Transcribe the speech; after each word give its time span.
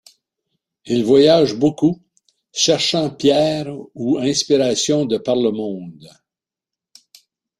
Il 0.87 1.05
voyage 1.05 1.53
beaucoup, 1.53 2.01
cherchant 2.51 3.11
pierres 3.11 3.71
ou 3.93 4.17
inspiration 4.17 5.05
de 5.05 5.19
par 5.19 5.35
le 5.35 5.51
monde. 5.51 6.09